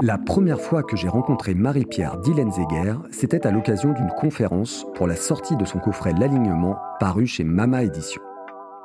La 0.00 0.16
première 0.16 0.60
fois 0.60 0.84
que 0.84 0.96
j'ai 0.96 1.08
rencontré 1.08 1.54
Marie-Pierre 1.54 2.18
Dillenzeger, 2.18 2.94
c'était 3.10 3.44
à 3.44 3.50
l'occasion 3.50 3.92
d'une 3.92 4.10
conférence 4.10 4.86
pour 4.94 5.08
la 5.08 5.16
sortie 5.16 5.56
de 5.56 5.64
son 5.64 5.80
coffret 5.80 6.12
L'alignement, 6.12 6.76
paru 7.00 7.26
chez 7.26 7.42
Mama 7.42 7.82
Édition. 7.82 8.22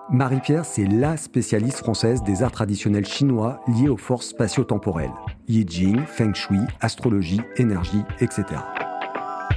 Marie-Pierre, 0.10 0.66
c'est 0.66 0.86
la 0.86 1.16
spécialiste 1.16 1.78
française 1.78 2.24
des 2.24 2.42
arts 2.42 2.52
traditionnels 2.52 3.06
chinois 3.06 3.60
liés 3.68 3.90
aux 3.90 3.98
forces 3.98 4.30
spatio-temporelles. 4.30 5.14
Yi 5.48 5.66
Jing, 5.68 6.02
Feng 6.08 6.34
Shui, 6.34 6.62
astrologie, 6.82 7.42
énergie, 7.58 8.02
etc. 8.20 8.46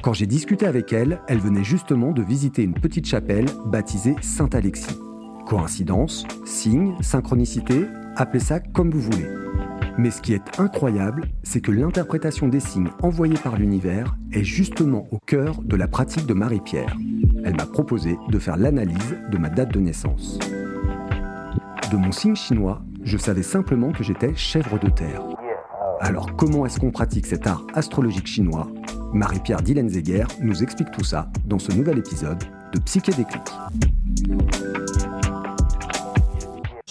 Quand 0.02 0.12
j'ai 0.12 0.26
discuté 0.26 0.66
avec 0.66 0.92
elle, 0.92 1.22
elle 1.26 1.40
venait 1.40 1.64
justement 1.64 2.12
de 2.12 2.22
visiter 2.22 2.64
une 2.64 2.74
petite 2.74 3.06
chapelle 3.06 3.46
baptisée 3.64 4.16
Saint-Alexis. 4.20 4.98
Coïncidence, 5.46 6.26
signe, 6.44 6.94
synchronicité, 7.00 7.86
appelez 8.14 8.40
ça 8.40 8.60
comme 8.60 8.90
vous 8.90 9.00
voulez. 9.00 9.26
Mais 9.98 10.10
ce 10.10 10.20
qui 10.20 10.34
est 10.34 10.60
incroyable, 10.60 11.28
c'est 11.42 11.60
que 11.60 11.72
l'interprétation 11.72 12.48
des 12.48 12.60
signes 12.60 12.90
envoyés 13.02 13.38
par 13.42 13.56
l'univers 13.56 14.16
est 14.32 14.44
justement 14.44 15.06
au 15.10 15.18
cœur 15.18 15.62
de 15.62 15.76
la 15.76 15.88
pratique 15.88 16.26
de 16.26 16.34
Marie-Pierre. 16.34 16.94
Elle 17.44 17.56
m'a 17.56 17.66
proposé 17.66 18.18
de 18.28 18.38
faire 18.38 18.56
l'analyse 18.56 19.16
de 19.30 19.38
ma 19.38 19.48
date 19.48 19.72
de 19.72 19.80
naissance. 19.80 20.38
De 21.90 21.96
mon 21.96 22.12
signe 22.12 22.36
chinois, 22.36 22.82
je 23.04 23.16
savais 23.16 23.42
simplement 23.42 23.92
que 23.92 24.04
j'étais 24.04 24.34
chèvre 24.34 24.78
de 24.78 24.90
terre. 24.90 25.22
Alors 26.00 26.36
comment 26.36 26.66
est-ce 26.66 26.78
qu'on 26.78 26.90
pratique 26.90 27.26
cet 27.26 27.46
art 27.46 27.64
astrologique 27.72 28.26
chinois? 28.26 28.68
Marie-Pierre 29.14 29.62
Dillenzeger 29.62 30.26
nous 30.42 30.62
explique 30.62 30.90
tout 30.90 31.04
ça 31.04 31.30
dans 31.46 31.58
ce 31.58 31.72
nouvel 31.72 31.98
épisode 31.98 32.42
de 32.74 32.80
Psyché 32.80 33.12
Déclic. 33.12 33.42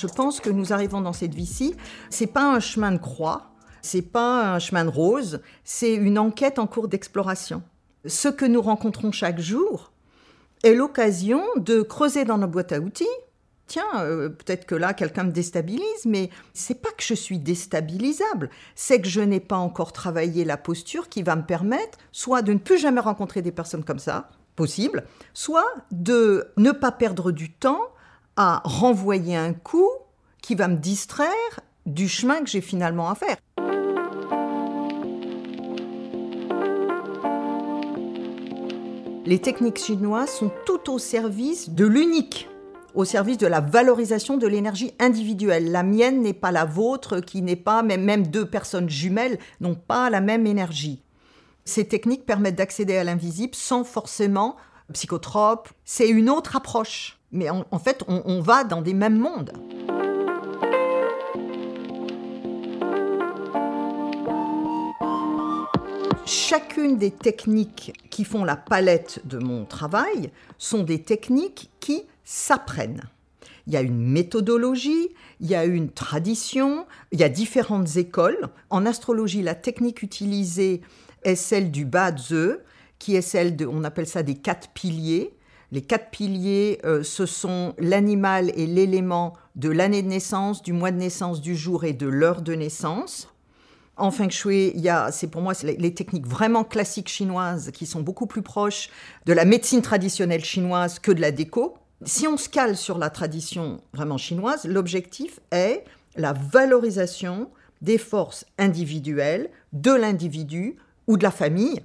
Je 0.08 0.14
pense 0.14 0.40
que 0.40 0.52
nous 0.52 0.72
arrivons 0.72 1.02
dans 1.02 1.14
cette 1.14 1.34
vie-ci, 1.34 1.76
c'est 2.12 2.28
pas 2.28 2.54
un 2.54 2.60
chemin 2.60 2.92
de 2.92 2.98
croix, 2.98 3.52
c'est 3.82 4.04
pas 4.04 4.54
un 4.54 4.60
chemin 4.60 4.86
de 4.86 4.90
rose, 4.90 5.42
c'est 5.64 5.96
une 5.96 6.20
enquête 6.20 6.60
en 6.60 6.68
cours 6.68 6.88
d'exploration. 6.88 7.64
Ce 8.06 8.28
que 8.28 8.46
nous 8.46 8.62
rencontrons 8.62 9.12
chaque 9.12 9.40
jour 9.40 9.92
est 10.64 10.76
l'occasion 10.76 11.42
de 11.56 11.82
creuser 11.82 12.24
dans 12.24 12.38
nos 12.38 12.48
boîtes 12.48 12.72
à 12.72 12.80
outils. 12.80 13.08
Tiens, 13.66 13.84
euh, 13.96 14.30
peut-être 14.30 14.68
que 14.68 14.76
là 14.76 14.94
quelqu'un 14.94 15.24
me 15.24 15.32
déstabilise, 15.32 16.06
mais 16.06 16.30
c'est 16.54 16.84
pas 16.84 16.92
que 16.92 17.04
je 17.04 17.16
suis 17.16 17.40
déstabilisable, 17.40 18.52
c'est 18.76 19.02
que 19.02 19.08
je 19.08 19.22
n'ai 19.22 19.40
pas 19.40 19.58
encore 19.58 19.92
travaillé 19.92 20.46
la 20.46 20.58
posture 20.58 21.10
qui 21.10 21.24
va 21.24 21.36
me 21.36 21.46
permettre 21.46 21.98
soit 22.12 22.44
de 22.44 22.54
ne 22.54 22.60
plus 22.60 22.78
jamais 22.78 23.02
rencontrer 23.02 23.42
des 23.42 23.52
personnes 23.52 23.84
comme 23.84 23.98
ça, 23.98 24.30
possible, 24.56 25.04
soit 25.34 25.66
de 25.90 26.48
ne 26.58 26.72
pas 26.72 26.92
perdre 26.92 27.32
du 27.32 27.52
temps 27.52 27.82
à 28.38 28.62
renvoyer 28.66 29.36
un 29.36 29.54
coup 29.54 29.90
qui 30.42 30.56
va 30.56 30.68
me 30.68 30.78
distraire 30.78 31.60
du 31.86 32.08
chemin 32.08 32.42
que 32.42 32.50
j'ai 32.50 32.62
finalement 32.62 33.10
à 33.10 33.16
faire. 33.16 33.38
Les 39.26 39.40
techniques 39.40 39.80
chinoises 39.80 40.30
sont 40.30 40.52
tout 40.68 40.92
au 40.92 41.00
service 41.00 41.72
de 41.72 41.86
l'unique, 41.86 42.48
au 42.94 43.06
service 43.06 43.40
de 43.40 43.48
la 43.48 43.60
valorisation 43.60 44.38
de 44.38 44.46
l'énergie 44.46 44.94
individuelle. 45.00 45.72
La 45.72 45.82
mienne 45.82 46.22
n'est 46.22 46.34
pas 46.34 46.52
la 46.52 46.66
vôtre, 46.66 47.22
qui 47.22 47.42
n'est 47.42 47.56
pas, 47.56 47.82
même, 47.82 48.04
même 48.04 48.28
deux 48.28 48.48
personnes 48.48 48.90
jumelles 48.90 49.40
n'ont 49.62 49.76
pas 49.76 50.12
la 50.12 50.22
même 50.22 50.46
énergie. 50.46 51.02
Ces 51.64 51.88
techniques 51.88 52.28
permettent 52.28 52.58
d'accéder 52.58 52.98
à 52.98 53.04
l'invisible 53.04 53.56
sans 53.56 53.84
forcément 53.84 54.58
psychotrope. 54.94 55.70
C'est 55.84 56.08
une 56.08 56.30
autre 56.30 56.56
approche. 56.56 57.15
Mais 57.32 57.50
en, 57.50 57.80
fait, 57.80 58.04
on, 58.08 58.40
va 58.40 58.64
dans 58.64 58.82
des 58.82 58.94
mêmes 58.94 59.18
mondes. 59.18 59.52
Chacune 66.26 66.98
des 66.98 67.12
techniques 67.12 67.94
qui 68.10 68.24
font 68.24 68.44
la 68.44 68.56
palette 68.56 69.22
de 69.26 69.38
mon 69.38 69.66
travail 69.66 70.32
sont 70.58 70.84
des 70.84 71.02
techniques 71.02 71.72
qui 71.80 72.04
s'apprennent. 72.24 73.04
Il 73.68 73.74
y 73.74 73.78
a 73.78 73.82
une 73.82 74.00
méthodologie, 74.00 75.10
il 75.40 75.48
y 75.48 75.56
a 75.56 75.66
une 75.66 75.90
tradition, 75.90 76.86
il 77.12 77.20
y 77.20 77.24
a 77.24 77.30
différentes 77.30 77.98
écoles. 77.98 78.50
En 78.70 78.86
astrologie, 78.86 79.42
la 79.42 79.56
technique 79.56 80.04
utilisée 80.04 80.82
est 81.24 81.36
celle 81.36 81.72
du 81.72 81.86
Ba-Ze, 81.86 82.60
qui 83.00 83.16
est 83.16 83.22
celle 83.22 83.56
de, 83.56 83.66
on 83.66 83.84
appelle 83.84 84.08
ça 84.08 84.24
des 84.24 84.36
quatre 84.36 84.70
piliers. 84.70 85.35
Les 85.76 85.82
quatre 85.82 86.10
piliers, 86.10 86.80
euh, 86.86 87.04
ce 87.04 87.26
sont 87.26 87.74
l'animal 87.80 88.50
et 88.56 88.66
l'élément 88.66 89.34
de 89.58 89.68
l'année 89.68 90.02
de 90.02 90.08
naissance, 90.08 90.64
du 90.64 90.72
mois 90.72 90.92
de 90.92 90.96
naissance, 90.96 91.42
du 91.42 91.54
jour 91.54 91.84
et 91.84 91.92
de 91.92 92.08
l'heure 92.08 92.42
de 92.42 92.54
naissance. 92.54 93.28
En 93.98 94.10
feng 94.10 94.30
shui, 94.30 94.72
il 94.74 94.80
y 94.80 94.88
a, 94.88 95.12
c'est 95.12 95.28
pour 95.28 95.42
moi 95.42 95.52
les, 95.64 95.94
techniques 95.94 96.28
vraiment 96.28 96.64
classiques 96.64 97.10
chinoises 97.10 97.72
qui 97.74 97.86
sont 97.86 98.00
beaucoup 98.00 98.26
plus 98.26 98.42
proches 98.42 98.90
de 99.26 99.34
la 99.34 99.44
médecine 99.44 99.82
traditionnelle 99.82 100.46
chinoise 100.46 101.00
que 101.00 101.12
de 101.12 101.20
la 101.20 101.32
déco. 101.32 101.78
Si 102.06 102.26
on 102.26 102.38
se 102.38 102.48
cale 102.48 102.78
sur 102.78 102.98
la 102.98 103.10
tradition 103.10 103.82
vraiment 103.94 104.18
chinoise, 104.18 104.64
l'objectif 104.64 105.42
est 105.52 105.84
la 106.16 106.32
valorisation 106.32 107.50
des 107.82 107.98
forces 107.98 108.46
individuelles 108.58 109.50
de 109.74 109.92
l'individu 109.92 110.78
ou 111.08 111.18
de 111.18 111.24
la 111.24 111.32
famille 111.32 111.82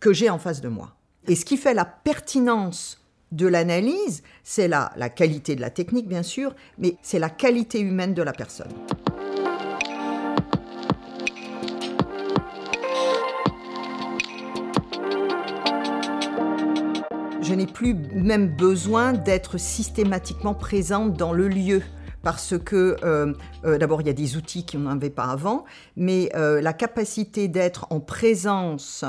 que 0.00 0.14
j'ai 0.14 0.30
en 0.30 0.38
face 0.38 0.62
de 0.62 0.68
moi. 0.68 0.96
Et 1.28 1.36
ce 1.36 1.44
qui 1.44 1.58
fait 1.58 1.74
la 1.74 1.84
pertinence 1.84 3.03
de 3.32 3.46
l'analyse, 3.46 4.22
c'est 4.42 4.68
la, 4.68 4.92
la 4.96 5.08
qualité 5.08 5.56
de 5.56 5.60
la 5.60 5.70
technique, 5.70 6.08
bien 6.08 6.22
sûr, 6.22 6.54
mais 6.78 6.96
c'est 7.02 7.18
la 7.18 7.30
qualité 7.30 7.80
humaine 7.80 8.14
de 8.14 8.22
la 8.22 8.32
personne. 8.32 8.72
Je 17.42 17.52
n'ai 17.52 17.66
plus 17.66 17.94
même 17.94 18.48
besoin 18.56 19.12
d'être 19.12 19.58
systématiquement 19.58 20.54
présente 20.54 21.12
dans 21.12 21.32
le 21.32 21.46
lieu 21.46 21.82
parce 22.24 22.58
que 22.58 22.96
euh, 23.04 23.34
euh, 23.64 23.78
d'abord 23.78 24.00
il 24.00 24.06
y 24.06 24.10
a 24.10 24.14
des 24.14 24.36
outils 24.36 24.66
qu'on 24.66 24.78
n'avait 24.78 25.10
pas 25.10 25.26
avant, 25.26 25.64
mais 25.94 26.30
euh, 26.34 26.60
la 26.60 26.72
capacité 26.72 27.46
d'être 27.46 27.86
en 27.90 28.00
présence 28.00 29.04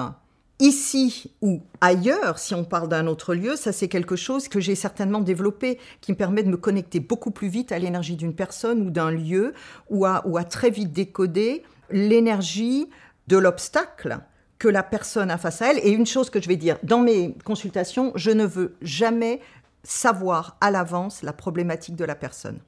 ici 0.59 1.31
ou 1.41 1.61
ailleurs, 1.81 2.39
si 2.39 2.53
on 2.55 2.63
parle 2.63 2.89
d'un 2.89 3.07
autre 3.07 3.35
lieu, 3.35 3.55
ça 3.55 3.71
c'est 3.71 3.87
quelque 3.87 4.15
chose 4.15 4.47
que 4.47 4.59
j'ai 4.59 4.75
certainement 4.75 5.21
développé, 5.21 5.79
qui 6.01 6.11
me 6.11 6.17
permet 6.17 6.43
de 6.43 6.49
me 6.49 6.57
connecter 6.57 6.99
beaucoup 6.99 7.31
plus 7.31 7.47
vite 7.47 7.71
à 7.71 7.79
l'énergie 7.79 8.15
d'une 8.15 8.35
personne 8.35 8.81
ou 8.81 8.89
d'un 8.89 9.11
lieu, 9.11 9.53
ou 9.89 10.05
à, 10.05 10.21
très 10.49 10.69
vite 10.69 10.91
décoder 10.91 11.63
l'énergie 11.91 12.89
de 13.27 13.37
l'obstacle 13.37 14.19
que 14.57 14.67
la 14.67 14.83
personne 14.83 15.31
a 15.31 15.37
face 15.37 15.61
à 15.61 15.71
elle. 15.71 15.79
Et 15.79 15.91
une 15.91 16.05
chose 16.05 16.29
que 16.29 16.41
je 16.41 16.47
vais 16.47 16.55
dire, 16.55 16.77
dans 16.83 16.99
mes 16.99 17.35
consultations, 17.43 18.11
je 18.15 18.31
ne 18.31 18.45
veux 18.45 18.75
jamais 18.81 19.41
savoir 19.83 20.57
à 20.61 20.71
l'avance 20.71 21.21
la 21.21 21.33
problématique 21.33 21.95
de 21.95 22.05
la 22.05 22.15
personne. 22.15 22.59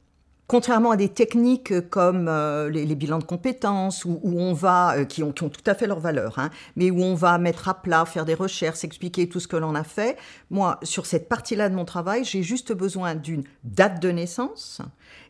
Contrairement 0.47 0.91
à 0.91 0.95
des 0.95 1.09
techniques 1.09 1.89
comme 1.89 2.29
euh, 2.29 2.69
les, 2.69 2.95
bilans 2.95 3.19
de 3.19 3.25
compétences, 3.25 4.05
où, 4.05 4.21
on 4.23 4.53
va, 4.53 4.95
euh, 4.95 5.03
qui, 5.03 5.21
ont, 5.21 5.33
tout 5.33 5.49
à 5.65 5.75
fait 5.75 5.87
leur 5.87 5.99
valeur, 5.99 6.39
hein, 6.39 6.51
mais 6.77 6.89
où 6.89 7.01
on 7.01 7.15
va 7.15 7.37
mettre 7.37 7.67
à 7.67 7.73
plat, 7.73 8.05
faire 8.05 8.23
des 8.23 8.33
recherches, 8.33 8.85
expliquer 8.85 9.27
tout 9.27 9.41
ce 9.41 9.47
que 9.49 9.57
l'on 9.57 9.75
a 9.75 9.83
fait, 9.83 10.17
moi, 10.49 10.79
sur 10.83 11.05
cette 11.05 11.27
partie-là 11.27 11.67
de 11.67 11.75
mon 11.75 11.83
travail, 11.83 12.23
j'ai 12.23 12.43
juste 12.43 12.71
besoin 12.71 13.13
d'une 13.13 13.43
date 13.65 14.01
de 14.01 14.09
naissance 14.09 14.81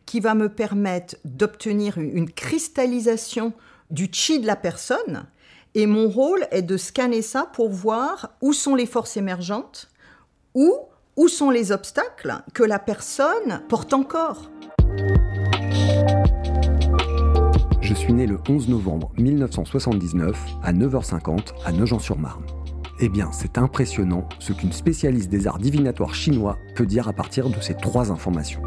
qui 0.06 0.20
va 0.20 0.34
me 0.34 0.48
permettre 0.48 1.16
d'obtenir 1.24 1.98
une, 1.98 2.16
une 2.16 2.30
cristallisation 2.30 3.52
du 3.90 4.08
chi 4.12 4.38
de 4.38 4.46
la 4.46 4.56
personne. 4.56 5.26
Et 5.74 5.86
mon 5.86 6.08
rôle 6.08 6.46
est 6.52 6.62
de 6.62 6.76
scanner 6.76 7.22
ça 7.22 7.50
pour 7.52 7.70
voir 7.70 8.36
où 8.40 8.52
sont 8.52 8.76
les 8.76 8.86
forces 8.86 9.16
émergentes, 9.16 9.90
où, 10.54 10.72
où 11.16 11.26
sont 11.26 11.50
les 11.50 11.72
obstacles 11.72 12.36
que 12.54 12.62
la 12.62 12.78
personne 12.78 13.62
porte 13.68 13.92
encore. 13.92 14.48
Je 17.80 17.94
suis 17.94 18.12
né 18.12 18.26
le 18.26 18.38
11 18.48 18.68
novembre 18.68 19.10
1979 19.18 20.58
à 20.62 20.72
9h50 20.72 21.54
à 21.64 21.72
Nogent-sur-Marne. 21.72 22.44
Eh 23.00 23.08
bien, 23.08 23.30
c'est 23.32 23.58
impressionnant 23.58 24.28
ce 24.40 24.52
qu'une 24.52 24.72
spécialiste 24.72 25.30
des 25.30 25.46
arts 25.46 25.58
divinatoires 25.58 26.14
chinois 26.14 26.58
peut 26.74 26.84
dire 26.84 27.08
à 27.08 27.12
partir 27.12 27.48
de 27.48 27.60
ces 27.60 27.74
trois 27.74 28.10
informations. 28.10 28.60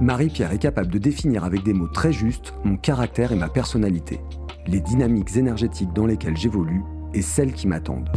Marie-Pierre 0.00 0.52
est 0.52 0.58
capable 0.58 0.92
de 0.92 0.98
définir 0.98 1.44
avec 1.44 1.62
des 1.62 1.72
mots 1.72 1.88
très 1.88 2.12
justes 2.12 2.54
mon 2.64 2.76
caractère 2.76 3.32
et 3.32 3.36
ma 3.36 3.48
personnalité, 3.48 4.20
les 4.66 4.80
dynamiques 4.80 5.36
énergétiques 5.36 5.92
dans 5.92 6.06
lesquelles 6.06 6.36
j'évolue 6.36 6.82
et 7.14 7.22
celles 7.22 7.52
qui 7.52 7.66
m'attendent. 7.66 8.10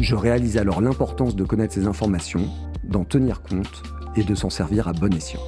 Je 0.00 0.14
réalise 0.14 0.56
alors 0.56 0.80
l'importance 0.80 1.36
de 1.36 1.44
connaître 1.44 1.74
ces 1.74 1.86
informations, 1.86 2.48
d'en 2.84 3.04
tenir 3.04 3.42
compte 3.42 3.82
et 4.16 4.24
de 4.24 4.34
s'en 4.34 4.50
servir 4.50 4.88
à 4.88 4.92
bon 4.92 5.14
escient. 5.14 5.40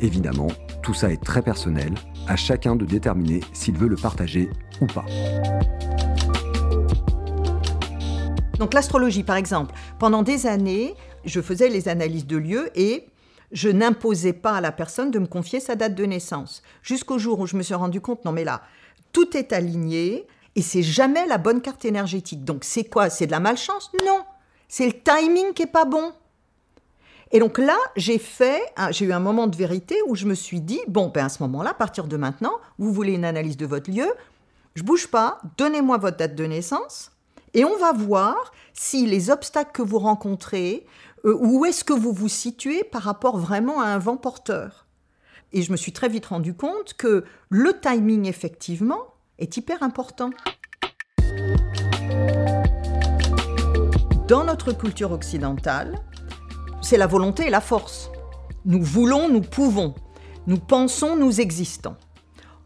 Évidemment, 0.00 0.48
tout 0.82 0.94
ça 0.94 1.12
est 1.12 1.22
très 1.22 1.42
personnel, 1.42 1.94
à 2.26 2.36
chacun 2.36 2.76
de 2.76 2.84
déterminer 2.84 3.40
s'il 3.52 3.76
veut 3.76 3.88
le 3.88 3.96
partager 3.96 4.50
ou 4.80 4.86
pas. 4.86 5.04
Donc 8.58 8.74
l'astrologie, 8.74 9.22
par 9.22 9.36
exemple, 9.36 9.74
pendant 9.98 10.22
des 10.22 10.46
années, 10.46 10.94
je 11.24 11.40
faisais 11.40 11.68
les 11.68 11.88
analyses 11.88 12.26
de 12.26 12.36
lieux 12.36 12.70
et 12.78 13.06
je 13.52 13.68
n'imposais 13.68 14.32
pas 14.32 14.52
à 14.52 14.60
la 14.60 14.72
personne 14.72 15.10
de 15.10 15.18
me 15.18 15.26
confier 15.26 15.60
sa 15.60 15.74
date 15.74 15.94
de 15.94 16.04
naissance. 16.04 16.62
Jusqu'au 16.82 17.18
jour 17.18 17.38
où 17.40 17.46
je 17.46 17.56
me 17.56 17.62
suis 17.62 17.74
rendu 17.74 18.00
compte, 18.00 18.24
non 18.24 18.32
mais 18.32 18.44
là, 18.44 18.62
tout 19.12 19.36
est 19.36 19.52
aligné 19.52 20.26
et 20.56 20.62
c'est 20.62 20.82
jamais 20.82 21.26
la 21.26 21.38
bonne 21.38 21.60
carte 21.60 21.84
énergétique. 21.84 22.44
Donc 22.44 22.64
c'est 22.64 22.84
quoi? 22.84 23.10
C'est 23.10 23.26
de 23.26 23.30
la 23.32 23.40
malchance? 23.40 23.90
Non, 24.06 24.22
c'est 24.68 24.86
le 24.86 24.94
timing 24.94 25.52
qui 25.54 25.62
est 25.62 25.66
pas 25.66 25.84
bon. 25.84 26.12
Et 27.34 27.40
donc 27.40 27.56
là, 27.56 27.78
j'ai 27.96 28.18
fait, 28.18 28.60
j'ai 28.90 29.06
eu 29.06 29.12
un 29.12 29.18
moment 29.18 29.46
de 29.46 29.56
vérité 29.56 29.96
où 30.06 30.14
je 30.14 30.26
me 30.26 30.34
suis 30.34 30.60
dit, 30.60 30.80
bon, 30.86 31.08
ben 31.08 31.24
à 31.24 31.28
ce 31.30 31.42
moment-là, 31.42 31.70
à 31.70 31.74
partir 31.74 32.06
de 32.06 32.18
maintenant, 32.18 32.52
vous 32.78 32.92
voulez 32.92 33.14
une 33.14 33.24
analyse 33.24 33.56
de 33.56 33.64
votre 33.64 33.90
lieu, 33.90 34.08
je 34.74 34.82
bouge 34.82 35.08
pas, 35.08 35.38
donnez-moi 35.56 35.96
votre 35.96 36.18
date 36.18 36.34
de 36.34 36.44
naissance, 36.44 37.10
et 37.54 37.64
on 37.64 37.76
va 37.78 37.92
voir 37.92 38.52
si 38.74 39.06
les 39.06 39.30
obstacles 39.30 39.72
que 39.72 39.80
vous 39.80 39.98
rencontrez, 39.98 40.86
euh, 41.24 41.34
où 41.40 41.64
est-ce 41.64 41.84
que 41.84 41.94
vous 41.94 42.12
vous 42.12 42.28
situez 42.28 42.84
par 42.84 43.02
rapport 43.02 43.38
vraiment 43.38 43.80
à 43.80 43.86
un 43.86 43.98
vent 43.98 44.18
porteur. 44.18 44.86
Et 45.54 45.62
je 45.62 45.72
me 45.72 45.76
suis 45.78 45.92
très 45.92 46.10
vite 46.10 46.26
rendu 46.26 46.52
compte 46.52 46.94
que 46.94 47.24
le 47.48 47.78
timing, 47.80 48.26
effectivement, 48.26 49.14
est 49.38 49.56
hyper 49.56 49.82
important. 49.82 50.30
Dans 54.28 54.44
notre 54.44 54.72
culture 54.72 55.12
occidentale, 55.12 55.98
c'est 56.82 56.96
la 56.96 57.06
volonté 57.06 57.46
et 57.46 57.50
la 57.50 57.60
force. 57.60 58.10
Nous 58.64 58.82
voulons, 58.82 59.28
nous 59.28 59.40
pouvons. 59.40 59.94
Nous 60.46 60.58
pensons, 60.58 61.16
nous 61.16 61.40
existons. 61.40 61.96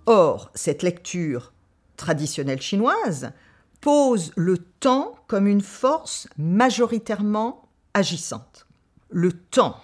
Or, 0.07 0.51
cette 0.55 0.83
lecture 0.83 1.53
traditionnelle 1.97 2.61
chinoise 2.61 3.33
pose 3.81 4.33
le 4.37 4.59
temps 4.59 5.15
comme 5.27 5.47
une 5.47 5.61
force 5.61 6.29
majoritairement 6.39 7.69
agissante. 7.95 8.67
Le 9.11 9.33
temps, 9.33 9.77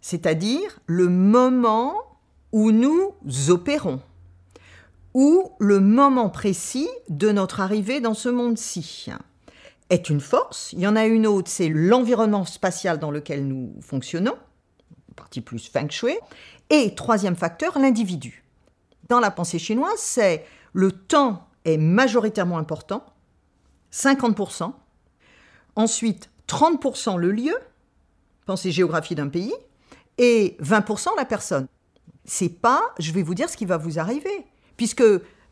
c'est-à-dire 0.00 0.78
le 0.86 1.08
moment 1.08 1.94
où 2.52 2.72
nous 2.72 3.14
opérons, 3.48 4.00
ou 5.14 5.50
le 5.58 5.80
moment 5.80 6.28
précis 6.28 6.88
de 7.08 7.30
notre 7.30 7.60
arrivée 7.60 8.00
dans 8.00 8.14
ce 8.14 8.28
monde-ci 8.28 9.06
est 9.90 10.10
une 10.10 10.20
force. 10.20 10.72
Il 10.72 10.80
y 10.80 10.86
en 10.86 10.96
a 10.96 11.06
une 11.06 11.26
autre, 11.26 11.50
c'est 11.50 11.68
l'environnement 11.68 12.44
spatial 12.44 12.98
dans 12.98 13.10
lequel 13.10 13.46
nous 13.46 13.74
fonctionnons, 13.80 14.36
partie 15.14 15.40
plus 15.40 15.68
feng 15.68 15.90
shui. 15.90 16.14
Et 16.70 16.94
troisième 16.94 17.36
facteur, 17.36 17.78
l'individu. 17.78 18.44
Dans 19.08 19.20
la 19.20 19.30
pensée 19.30 19.58
chinoise, 19.58 19.98
c'est 19.98 20.44
le 20.72 20.90
temps 20.90 21.46
est 21.64 21.78
majoritairement 21.78 22.58
important, 22.58 23.04
50%. 23.92 24.72
Ensuite, 25.76 26.30
30% 26.48 27.16
le 27.16 27.30
lieu, 27.30 27.56
pensée 28.46 28.70
géographie 28.70 29.14
d'un 29.14 29.28
pays, 29.28 29.54
et 30.18 30.56
20% 30.62 31.08
la 31.16 31.24
personne. 31.24 31.66
C'est 32.24 32.48
pas, 32.48 32.82
je 32.98 33.12
vais 33.12 33.22
vous 33.22 33.34
dire 33.34 33.48
ce 33.48 33.56
qui 33.56 33.66
va 33.66 33.76
vous 33.76 33.98
arriver, 33.98 34.46
puisque 34.76 35.04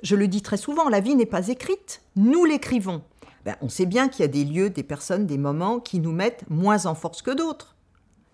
je 0.03 0.17
le 0.17 0.29
dis 0.29 0.43
très 0.43 0.57
souvent, 0.57 0.89
la 0.89 1.01
vie 1.01 1.15
n'est 1.15 1.27
pas 1.27 1.49
écrite, 1.49 2.03
nous 2.17 2.45
l'écrivons. 2.45 3.03
Ben, 3.45 3.57
on 3.61 3.69
sait 3.69 3.85
bien 3.85 4.09
qu'il 4.09 4.23
y 4.23 4.25
a 4.25 4.29
des 4.29 4.45
lieux, 4.45 4.71
des 4.71 4.83
personnes, 4.83 5.27
des 5.27 5.37
moments 5.37 5.79
qui 5.79 6.01
nous 6.01 6.13
mettent 6.13 6.49
moins 6.49 6.87
en 6.87 6.95
force 6.95 7.21
que 7.21 7.31
d'autres. 7.31 7.77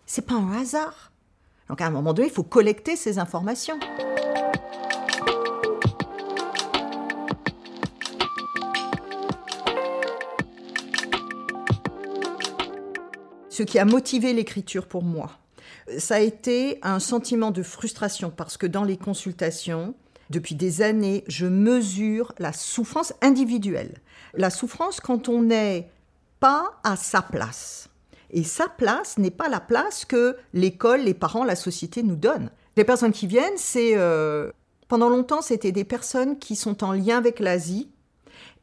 C'est 0.07 0.25
pas 0.25 0.35
un 0.35 0.53
hasard. 0.53 1.11
Donc 1.69 1.81
à 1.81 1.87
un 1.87 1.91
moment 1.91 2.13
donné, 2.13 2.29
il 2.29 2.33
faut 2.33 2.45
collecter 2.45 2.95
ces 2.95 3.19
informations. 3.19 3.79
Ce 13.49 13.65
qui 13.65 13.81
a 13.81 13.85
motivé 13.85 14.33
l'écriture 14.33 14.87
pour 14.87 15.03
moi, 15.03 15.33
ça 15.99 16.15
a 16.15 16.21
été 16.21 16.79
un 16.83 17.01
sentiment 17.01 17.51
de 17.51 17.65
frustration 17.65 18.31
parce 18.31 18.57
que 18.57 18.69
dans 18.69 18.85
les 18.85 18.97
consultations, 18.97 19.95
depuis 20.31 20.55
des 20.55 20.81
années, 20.81 21.25
je 21.27 21.47
mesure 21.47 22.33
la 22.39 22.53
souffrance 22.53 23.13
individuelle. 23.21 23.99
La 24.35 24.49
souffrance 24.51 25.01
quand 25.01 25.29
on 25.29 25.43
n'est 25.43 25.91
pas 26.39 26.81
à 26.85 26.97
sa 26.97 27.21
place. 27.21 27.89
Et 28.31 28.45
sa 28.45 28.69
place 28.69 29.19
n'est 29.19 29.33
pas 29.33 29.49
la 29.49 29.61
place 29.61 30.05
que 30.05 30.37
l'école, 30.55 31.01
les 31.01 31.15
parents, 31.15 31.45
la 31.45 31.57
société 31.57 32.05
nous 32.05 32.17
donnent. 32.17 32.51
Les 32.77 32.85
personnes 32.85 33.13
qui 33.13 33.27
viennent, 33.27 33.57
c'est... 33.57 33.97
Euh, 33.97 34.51
pendant 34.89 35.09
longtemps, 35.09 35.43
c'était 35.43 35.73
des 35.73 35.85
personnes 35.85 36.39
qui 36.39 36.57
sont 36.57 36.83
en 36.83 36.93
lien 36.93 37.19
avec 37.19 37.39
l'Asie 37.39 37.91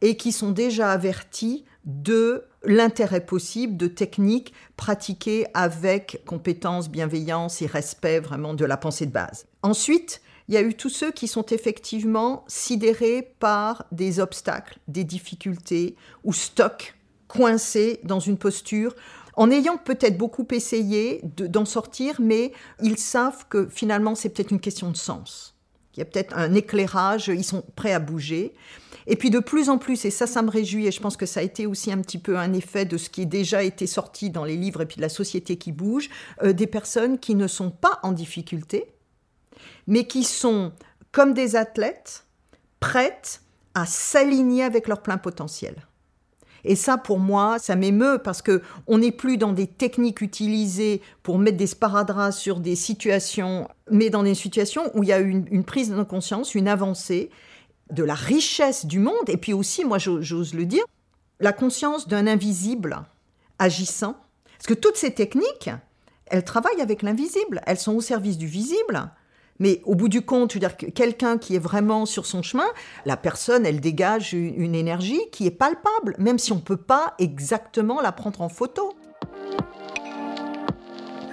et 0.01 0.17
qui 0.17 0.31
sont 0.31 0.51
déjà 0.51 0.91
averties 0.91 1.65
de 1.85 2.43
l'intérêt 2.63 3.25
possible 3.25 3.77
de 3.77 3.87
techniques 3.87 4.53
pratiquées 4.75 5.47
avec 5.53 6.21
compétence, 6.25 6.89
bienveillance 6.89 7.61
et 7.61 7.65
respect 7.65 8.19
vraiment 8.19 8.53
de 8.53 8.65
la 8.65 8.75
pensée 8.75 9.05
de 9.05 9.11
base. 9.11 9.45
Ensuite, 9.63 10.21
il 10.47 10.53
y 10.53 10.57
a 10.57 10.61
eu 10.61 10.73
tous 10.73 10.89
ceux 10.89 11.11
qui 11.11 11.27
sont 11.27 11.45
effectivement 11.47 12.45
sidérés 12.47 13.33
par 13.39 13.85
des 13.91 14.19
obstacles, 14.19 14.79
des 14.87 15.03
difficultés 15.03 15.95
ou 16.23 16.33
stock, 16.33 16.95
coincés 17.27 17.99
dans 18.03 18.19
une 18.19 18.37
posture, 18.37 18.95
en 19.35 19.51
ayant 19.51 19.77
peut-être 19.77 20.17
beaucoup 20.17 20.47
essayé 20.51 21.21
d'en 21.23 21.65
sortir, 21.65 22.15
mais 22.19 22.53
ils 22.81 22.97
savent 22.97 23.45
que 23.49 23.67
finalement 23.69 24.15
c'est 24.15 24.29
peut-être 24.29 24.51
une 24.51 24.59
question 24.59 24.89
de 24.89 24.97
sens. 24.97 25.53
Il 25.93 25.99
y 25.99 26.03
a 26.03 26.05
peut-être 26.05 26.37
un 26.37 26.53
éclairage, 26.53 27.27
ils 27.27 27.43
sont 27.43 27.63
prêts 27.75 27.91
à 27.91 27.99
bouger. 27.99 28.53
Et 29.07 29.15
puis 29.15 29.29
de 29.29 29.39
plus 29.39 29.69
en 29.69 29.77
plus, 29.77 30.05
et 30.05 30.11
ça, 30.11 30.27
ça 30.27 30.41
me 30.41 30.49
réjouit, 30.49 30.85
et 30.85 30.91
je 30.91 30.99
pense 30.99 31.17
que 31.17 31.25
ça 31.25 31.39
a 31.39 31.43
été 31.43 31.65
aussi 31.65 31.91
un 31.91 31.99
petit 32.01 32.19
peu 32.19 32.37
un 32.37 32.53
effet 32.53 32.85
de 32.85 32.97
ce 32.97 33.09
qui 33.09 33.23
a 33.23 33.25
déjà 33.25 33.63
été 33.63 33.87
sorti 33.87 34.29
dans 34.29 34.43
les 34.43 34.57
livres 34.57 34.81
et 34.81 34.85
puis 34.85 34.97
de 34.97 35.01
la 35.01 35.09
société 35.09 35.57
qui 35.57 35.71
bouge, 35.71 36.09
euh, 36.43 36.53
des 36.53 36.67
personnes 36.67 37.17
qui 37.17 37.33
ne 37.33 37.47
sont 37.47 37.71
pas 37.71 37.99
en 38.03 38.11
difficulté, 38.11 38.85
mais 39.87 40.05
qui 40.05 40.23
sont 40.23 40.71
comme 41.11 41.33
des 41.33 41.55
athlètes, 41.55 42.25
prêtes 42.79 43.41
à 43.73 43.85
s'aligner 43.85 44.63
avec 44.63 44.87
leur 44.87 45.01
plein 45.01 45.17
potentiel. 45.17 45.75
Et 46.63 46.75
ça, 46.75 46.97
pour 46.97 47.19
moi, 47.19 47.59
ça 47.59 47.75
m'émeut 47.75 48.19
parce 48.23 48.41
que 48.41 48.61
on 48.87 48.97
n'est 48.97 49.11
plus 49.11 49.37
dans 49.37 49.53
des 49.53 49.67
techniques 49.67 50.21
utilisées 50.21 51.01
pour 51.23 51.39
mettre 51.39 51.57
des 51.57 51.67
sparadraps 51.67 52.35
sur 52.35 52.59
des 52.59 52.75
situations, 52.75 53.67
mais 53.89 54.09
dans 54.09 54.23
des 54.23 54.35
situations 54.35 54.91
où 54.93 55.03
il 55.03 55.09
y 55.09 55.13
a 55.13 55.19
une, 55.19 55.45
une 55.49 55.63
prise 55.63 55.91
de 55.91 56.03
conscience, 56.03 56.55
une 56.55 56.67
avancée 56.67 57.29
de 57.91 58.03
la 58.03 58.15
richesse 58.15 58.85
du 58.85 58.99
monde. 58.99 59.29
Et 59.29 59.37
puis 59.37 59.53
aussi, 59.53 59.85
moi, 59.85 59.97
j'ose 59.97 60.53
le 60.53 60.65
dire, 60.65 60.83
la 61.39 61.53
conscience 61.53 62.07
d'un 62.07 62.27
invisible 62.27 63.03
agissant. 63.59 64.17
Parce 64.57 64.67
que 64.67 64.73
toutes 64.73 64.97
ces 64.97 65.13
techniques, 65.13 65.69
elles 66.25 66.43
travaillent 66.43 66.81
avec 66.81 67.01
l'invisible. 67.01 67.61
Elles 67.65 67.77
sont 67.77 67.93
au 67.93 68.01
service 68.01 68.37
du 68.37 68.47
visible. 68.47 69.09
Mais 69.59 69.81
au 69.85 69.95
bout 69.95 70.09
du 70.09 70.21
compte, 70.21 70.57
quelqu'un 70.93 71.37
qui 71.37 71.55
est 71.55 71.59
vraiment 71.59 72.05
sur 72.05 72.25
son 72.25 72.41
chemin, 72.41 72.67
la 73.05 73.17
personne, 73.17 73.65
elle 73.65 73.79
dégage 73.79 74.33
une 74.33 74.75
énergie 74.75 75.21
qui 75.31 75.47
est 75.47 75.51
palpable, 75.51 76.15
même 76.19 76.37
si 76.37 76.51
on 76.51 76.57
ne 76.57 76.61
peut 76.61 76.77
pas 76.77 77.15
exactement 77.19 78.01
la 78.01 78.11
prendre 78.11 78.41
en 78.41 78.49
photo. 78.49 78.93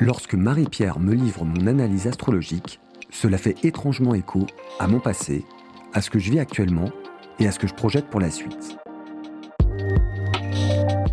Lorsque 0.00 0.35
Marie-Pierre 0.35 0.99
me 0.99 1.14
livre 1.14 1.45
mon 1.45 1.66
analyse 1.66 2.07
astrologique, 2.07 2.81
cela 3.11 3.38
fait 3.38 3.57
étrangement 3.64 4.14
écho 4.14 4.47
à 4.81 4.88
mon 4.88 5.00
passé, 5.00 5.45
à 5.93 6.00
ce 6.00 6.11
que 6.11 6.19
je 6.19 6.31
vis 6.31 6.40
actuellement 6.40 6.90
et 7.38 7.47
à 7.47 7.52
ce 7.52 7.59
que 7.59 7.69
je 7.69 7.75
projette 7.75 8.07
pour 8.07 8.21
la 8.21 8.31
suite. 8.31 8.76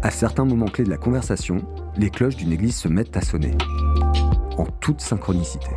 À 0.02 0.10
certains 0.10 0.46
moments 0.46 0.66
clés 0.66 0.84
de 0.84 0.90
la 0.90 0.98
conversation, 0.98 1.62
les 1.96 2.10
cloches 2.10 2.38
d'une 2.38 2.52
église 2.52 2.76
se 2.76 2.88
mettent 2.88 3.16
à 3.16 3.22
sonner, 3.22 3.56
en 4.58 4.66
toute 4.80 5.00
synchronicité. 5.00 5.70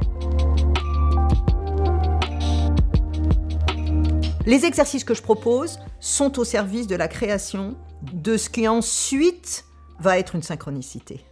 Les 4.47 4.67
exercices 4.67 5.05
que 5.05 5.15
je 5.15 5.23
propose 5.23 5.79
sont 6.01 6.39
au 6.39 6.45
service 6.45 6.87
de 6.87 6.97
la 6.97 7.09
création 7.09 7.79
de 8.13 8.37
ce 8.37 8.51
qui 8.51 8.69
ensuite 8.69 9.65
va 9.99 10.19
être 10.19 10.35
une 10.35 10.43
synchronicité. 10.43 11.25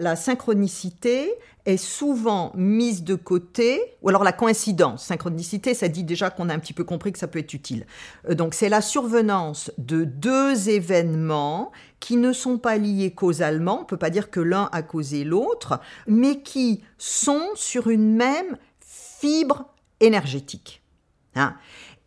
la 0.00 0.14
synchronicité 0.14 1.32
est 1.66 1.76
souvent 1.76 2.52
mise 2.54 3.02
de 3.02 3.16
côté, 3.16 3.80
ou 4.00 4.08
alors 4.08 4.22
la 4.22 4.30
coïncidence. 4.30 5.06
Synchronicité, 5.06 5.74
ça 5.74 5.88
dit 5.88 6.04
déjà 6.04 6.30
qu'on 6.30 6.48
a 6.48 6.54
un 6.54 6.60
petit 6.60 6.72
peu 6.72 6.84
compris 6.84 7.10
que 7.10 7.18
ça 7.18 7.26
peut 7.26 7.40
être 7.40 7.52
utile. 7.52 7.84
Euh, 8.28 8.36
donc 8.36 8.54
c'est 8.54 8.68
la 8.68 8.80
survenance 8.80 9.72
de 9.76 10.04
deux 10.04 10.68
événements 10.68 11.72
qui 11.98 12.16
ne 12.16 12.32
sont 12.32 12.58
pas 12.58 12.76
liés 12.76 13.10
causalement, 13.10 13.78
on 13.78 13.80
ne 13.80 13.86
peut 13.86 13.96
pas 13.96 14.10
dire 14.10 14.30
que 14.30 14.38
l'un 14.38 14.68
a 14.70 14.82
causé 14.82 15.24
l'autre, 15.24 15.80
mais 16.06 16.42
qui 16.42 16.84
sont 16.98 17.48
sur 17.56 17.88
une 17.88 18.14
même 18.14 18.56
fibre 18.78 19.64
énergétique. 19.98 20.80
Hein. 21.34 21.56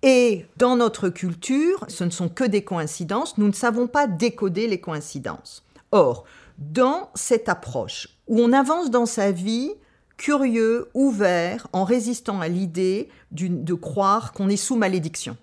Et 0.03 0.45
dans 0.57 0.75
notre 0.75 1.09
culture, 1.09 1.85
ce 1.87 2.03
ne 2.03 2.09
sont 2.09 2.29
que 2.29 2.43
des 2.43 2.63
coïncidences, 2.63 3.37
nous 3.37 3.47
ne 3.47 3.53
savons 3.53 3.87
pas 3.87 4.07
décoder 4.07 4.67
les 4.67 4.81
coïncidences. 4.81 5.63
Or, 5.91 6.25
dans 6.57 7.09
cette 7.15 7.49
approche 7.49 8.09
où 8.27 8.39
on 8.39 8.53
avance 8.53 8.89
dans 8.89 9.05
sa 9.05 9.31
vie 9.31 9.71
curieux, 10.17 10.89
ouvert, 10.93 11.67
en 11.73 11.83
résistant 11.83 12.41
à 12.41 12.47
l'idée 12.47 13.09
de 13.31 13.73
croire 13.73 14.33
qu'on 14.33 14.49
est 14.49 14.57
sous 14.57 14.75
malédiction 14.75 15.35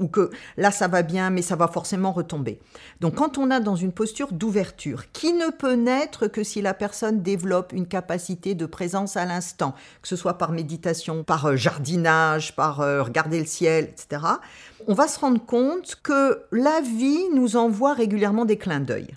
ou 0.00 0.08
que 0.08 0.30
là 0.56 0.70
ça 0.70 0.88
va 0.88 1.02
bien 1.02 1.30
mais 1.30 1.42
ça 1.42 1.54
va 1.54 1.68
forcément 1.68 2.10
retomber. 2.10 2.58
Donc 3.00 3.16
quand 3.16 3.38
on 3.38 3.50
a 3.50 3.60
dans 3.60 3.76
une 3.76 3.92
posture 3.92 4.32
d'ouverture 4.32 5.12
qui 5.12 5.32
ne 5.32 5.50
peut 5.50 5.74
naître 5.74 6.26
que 6.26 6.42
si 6.42 6.60
la 6.62 6.74
personne 6.74 7.22
développe 7.22 7.72
une 7.72 7.86
capacité 7.86 8.54
de 8.54 8.66
présence 8.66 9.16
à 9.16 9.24
l'instant, 9.24 9.74
que 10.02 10.08
ce 10.08 10.16
soit 10.16 10.38
par 10.38 10.52
méditation, 10.52 11.22
par 11.22 11.46
euh, 11.46 11.56
jardinage, 11.56 12.56
par 12.56 12.80
euh, 12.80 13.02
regarder 13.02 13.38
le 13.38 13.46
ciel, 13.46 13.84
etc., 13.84 14.22
on 14.86 14.94
va 14.94 15.06
se 15.06 15.20
rendre 15.20 15.44
compte 15.44 15.96
que 16.02 16.42
la 16.50 16.80
vie 16.80 17.28
nous 17.34 17.56
envoie 17.56 17.94
régulièrement 17.94 18.44
des 18.44 18.56
clins 18.56 18.80
d'œil. 18.80 19.08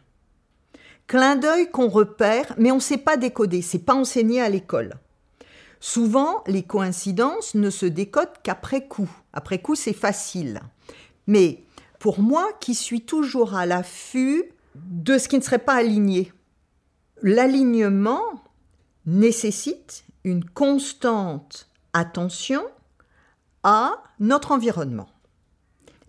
Clin 1.08 1.36
d'œil 1.36 1.70
qu'on 1.70 1.90
repère, 1.90 2.54
mais 2.58 2.72
on 2.72 2.76
ne 2.76 2.82
sait 2.82 2.98
pas 2.98 3.18
décoder, 3.18 3.62
c'est 3.62 3.80
pas 3.80 3.94
enseigné 3.94 4.42
à 4.42 4.50
l'école. 4.50 4.94
Souvent, 5.86 6.46
les 6.48 6.64
coïncidences 6.64 7.56
ne 7.56 7.70
se 7.70 7.86
décodent 7.86 8.42
qu'après 8.42 8.88
coup. 8.88 9.10
Après 9.34 9.62
coup, 9.62 9.76
c'est 9.76 9.92
facile. 9.92 10.62
Mais 11.28 11.66
pour 12.00 12.22
moi, 12.22 12.48
qui 12.62 12.74
suis 12.74 13.02
toujours 13.02 13.54
à 13.54 13.66
l'affût 13.66 14.46
de 14.76 15.18
ce 15.18 15.28
qui 15.28 15.36
ne 15.38 15.44
serait 15.44 15.60
pas 15.60 15.74
aligné, 15.74 16.32
l'alignement 17.22 18.24
nécessite 19.06 20.06
une 20.24 20.46
constante 20.46 21.68
attention 21.92 22.64
à 23.64 24.02
notre 24.22 24.54
environnement. 24.54 25.10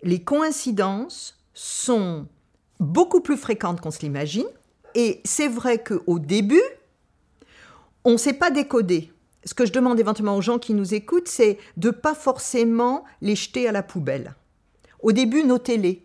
Les 0.03 0.23
coïncidences 0.23 1.37
sont 1.53 2.29
beaucoup 2.79 3.19
plus 3.19 3.35
fréquentes 3.35 3.81
qu'on 3.81 3.91
se 3.91 3.99
l'imagine. 3.99 4.47
Et 4.93 5.19
c'est 5.25 5.49
vrai 5.49 5.83
qu'au 5.83 6.17
début, 6.17 6.63
on 8.05 8.13
ne 8.13 8.17
sait 8.17 8.31
pas 8.31 8.51
décoder. 8.51 9.11
Ce 9.45 9.53
que 9.53 9.65
je 9.65 9.71
demande 9.71 9.99
éventuellement 9.99 10.35
aux 10.35 10.41
gens 10.41 10.57
qui 10.57 10.73
nous 10.73 10.93
écoutent, 10.93 11.27
c'est 11.27 11.59
de 11.77 11.91
pas 11.91 12.15
forcément 12.15 13.03
les 13.21 13.35
jeter 13.35 13.67
à 13.67 13.71
la 13.71 13.83
poubelle. 13.83 14.33
Au 15.01 15.11
début, 15.11 15.43
notez-les. 15.43 16.03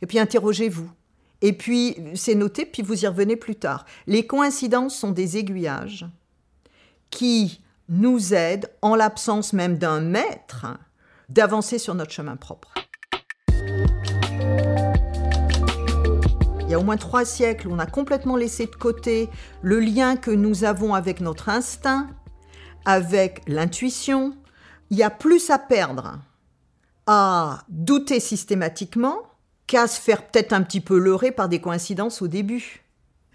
Et 0.00 0.06
puis 0.06 0.18
interrogez-vous. 0.18 0.88
Et 1.40 1.52
puis, 1.52 1.96
c'est 2.14 2.36
noté, 2.36 2.64
puis 2.64 2.82
vous 2.82 3.04
y 3.04 3.06
revenez 3.08 3.34
plus 3.34 3.56
tard. 3.56 3.84
Les 4.06 4.26
coïncidences 4.26 4.96
sont 4.96 5.10
des 5.10 5.38
aiguillages 5.38 6.06
qui 7.10 7.60
nous 7.88 8.32
aident, 8.32 8.70
en 8.80 8.94
l'absence 8.94 9.52
même 9.52 9.76
d'un 9.76 10.00
maître, 10.00 10.66
d'avancer 11.28 11.78
sur 11.78 11.96
notre 11.96 12.12
chemin 12.12 12.36
propre. 12.36 12.72
il 16.60 16.70
y 16.70 16.74
a 16.74 16.78
au 16.78 16.84
moins 16.84 16.96
trois 16.96 17.26
siècles, 17.26 17.68
on 17.68 17.78
a 17.78 17.84
complètement 17.84 18.34
laissé 18.34 18.64
de 18.64 18.74
côté 18.74 19.28
le 19.60 19.78
lien 19.78 20.16
que 20.16 20.30
nous 20.30 20.64
avons 20.64 20.94
avec 20.94 21.20
notre 21.20 21.50
instinct, 21.50 22.08
avec 22.84 23.42
l'intuition. 23.46 24.36
Il 24.90 24.98
y 24.98 25.02
a 25.02 25.10
plus 25.10 25.50
à 25.50 25.58
perdre 25.58 26.18
à 27.06 27.64
douter 27.68 28.20
systématiquement 28.20 29.18
qu'à 29.66 29.86
se 29.86 30.00
faire 30.00 30.26
peut-être 30.26 30.52
un 30.52 30.62
petit 30.62 30.80
peu 30.80 30.98
leurrer 30.98 31.32
par 31.32 31.48
des 31.48 31.60
coïncidences 31.60 32.22
au 32.22 32.28
début. 32.28 32.82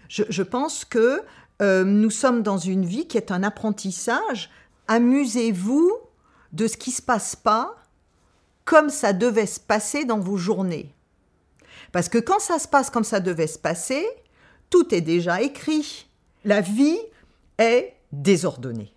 Je, 0.08 0.42
pense 0.42 0.84
que 0.84 1.22
euh, 1.60 1.84
nous 1.84 2.10
sommes 2.10 2.42
dans 2.42 2.56
une 2.56 2.86
vie 2.86 3.06
qui 3.06 3.18
est 3.18 3.30
un 3.30 3.42
apprentissage. 3.42 4.50
Amusez-vous 4.86 5.92
de 6.52 6.66
ce 6.66 6.76
qui 6.76 6.92
se 6.92 7.02
passe 7.02 7.36
pas 7.36 7.74
comme 8.64 8.90
ça 8.90 9.12
devait 9.12 9.46
se 9.46 9.60
passer 9.60 10.04
dans 10.04 10.18
vos 10.18 10.36
journées. 10.36 10.94
Parce 11.92 12.08
que 12.08 12.18
quand 12.18 12.38
ça 12.38 12.58
se 12.58 12.68
passe 12.68 12.90
comme 12.90 13.04
ça 13.04 13.20
devait 13.20 13.46
se 13.46 13.58
passer, 13.58 14.06
tout 14.70 14.94
est 14.94 15.00
déjà 15.00 15.40
écrit. 15.42 16.06
La 16.44 16.60
vie 16.60 16.98
est 17.58 17.94
désordonnée. 18.12 18.92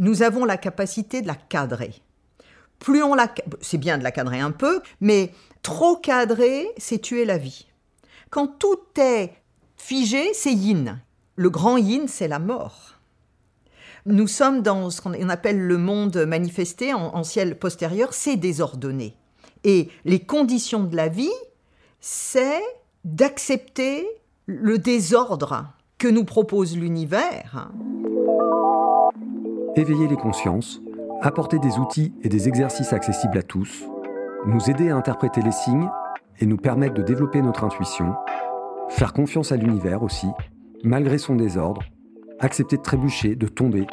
Nous 0.00 0.22
avons 0.22 0.46
la 0.46 0.56
capacité 0.56 1.20
de 1.22 1.26
la 1.26 1.34
cadrer. 1.34 1.94
Plus 2.78 3.02
on 3.02 3.14
la 3.14 3.32
c'est 3.60 3.78
bien 3.78 3.98
de 3.98 4.02
la 4.02 4.10
cadrer 4.10 4.40
un 4.40 4.50
peu, 4.50 4.80
mais 5.00 5.32
trop 5.62 5.94
cadrer, 5.94 6.66
c'est 6.78 7.00
tuer 7.00 7.26
la 7.26 7.36
vie. 7.36 7.66
Quand 8.30 8.46
tout 8.46 8.80
est 8.98 9.34
figé, 9.76 10.32
c'est 10.32 10.54
yin. 10.54 11.00
Le 11.36 11.50
grand 11.50 11.76
yin, 11.76 12.08
c'est 12.08 12.28
la 12.28 12.38
mort. 12.38 12.94
Nous 14.06 14.26
sommes 14.26 14.62
dans 14.62 14.88
ce 14.88 15.02
qu'on 15.02 15.28
appelle 15.28 15.60
le 15.60 15.76
monde 15.76 16.16
manifesté 16.26 16.94
en, 16.94 17.14
en 17.14 17.22
ciel 17.22 17.58
postérieur, 17.58 18.14
c'est 18.14 18.36
désordonné. 18.36 19.16
Et 19.64 19.90
les 20.06 20.20
conditions 20.20 20.84
de 20.84 20.96
la 20.96 21.08
vie, 21.08 21.28
c'est 22.00 22.62
d'accepter 23.04 24.08
le 24.46 24.78
désordre 24.78 25.66
que 25.98 26.08
nous 26.08 26.24
propose 26.24 26.74
l'univers. 26.78 27.70
Éveiller 29.76 30.08
les 30.08 30.16
consciences, 30.16 30.82
apporter 31.22 31.60
des 31.60 31.78
outils 31.78 32.12
et 32.22 32.28
des 32.28 32.48
exercices 32.48 32.92
accessibles 32.92 33.38
à 33.38 33.42
tous, 33.42 33.84
nous 34.44 34.68
aider 34.68 34.90
à 34.90 34.96
interpréter 34.96 35.42
les 35.42 35.52
signes 35.52 35.88
et 36.40 36.46
nous 36.46 36.56
permettre 36.56 36.94
de 36.94 37.02
développer 37.02 37.40
notre 37.40 37.62
intuition, 37.62 38.14
faire 38.88 39.12
confiance 39.12 39.52
à 39.52 39.56
l'univers 39.56 40.02
aussi, 40.02 40.26
malgré 40.82 41.18
son 41.18 41.36
désordre, 41.36 41.82
accepter 42.40 42.78
de 42.78 42.82
trébucher, 42.82 43.36
de 43.36 43.46
tomber, 43.46 43.86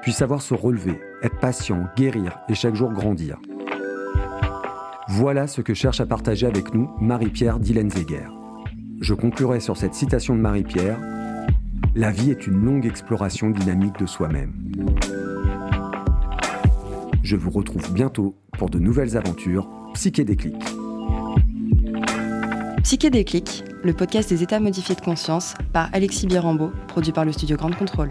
puis 0.00 0.12
savoir 0.12 0.42
se 0.42 0.54
relever, 0.54 1.00
être 1.22 1.40
patient, 1.40 1.86
guérir 1.96 2.38
et 2.48 2.54
chaque 2.54 2.76
jour 2.76 2.92
grandir. 2.92 3.40
Voilà 5.08 5.48
ce 5.48 5.60
que 5.60 5.74
cherche 5.74 6.00
à 6.00 6.06
partager 6.06 6.46
avec 6.46 6.72
nous 6.72 6.88
Marie-Pierre 7.00 7.58
Dillenzeger. 7.58 8.28
Je 9.00 9.14
conclurai 9.14 9.58
sur 9.58 9.76
cette 9.76 9.94
citation 9.94 10.36
de 10.36 10.40
Marie-Pierre 10.40 10.98
La 11.96 12.10
vie 12.12 12.30
est 12.30 12.46
une 12.46 12.64
longue 12.64 12.86
exploration 12.86 13.50
dynamique 13.50 13.98
de 13.98 14.06
soi-même. 14.06 14.52
Je 17.26 17.34
vous 17.34 17.50
retrouve 17.50 17.92
bientôt 17.92 18.36
pour 18.56 18.70
de 18.70 18.78
nouvelles 18.78 19.16
aventures 19.16 19.68
Psyché 19.94 20.22
Déclic. 20.22 20.54
Psyché 22.84 23.10
Déclic, 23.10 23.64
le 23.82 23.92
podcast 23.92 24.28
des 24.28 24.44
états 24.44 24.60
modifiés 24.60 24.94
de 24.94 25.00
conscience 25.00 25.54
par 25.72 25.88
Alexis 25.92 26.28
Birambeau, 26.28 26.70
produit 26.86 27.10
par 27.10 27.24
le 27.24 27.32
studio 27.32 27.56
Grande 27.56 27.74
Contrôle. 27.74 28.10